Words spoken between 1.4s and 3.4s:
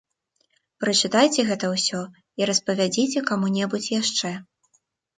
гэта ўсё і распавядзіце